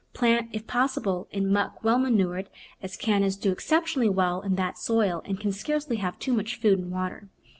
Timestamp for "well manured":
1.83-2.49